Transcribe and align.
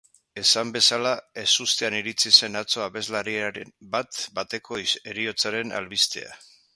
Esan 0.41 0.69
bezala, 0.75 1.09
ezustean 1.41 1.97
iritsi 1.97 2.31
zen 2.37 2.61
atzo 2.63 2.83
abeslariaren 2.85 3.71
bat-bateko 3.97 4.81
heriotzaren 5.13 5.77
albistea. 5.81 6.35